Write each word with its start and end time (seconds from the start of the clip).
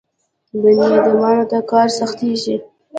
بني 0.61 0.87
ادمانو 0.99 1.43
ته 1.51 1.59
کار 1.71 1.87
سختېږي. 1.99 2.55